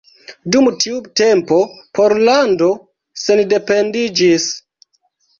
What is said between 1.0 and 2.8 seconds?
tempo Pollando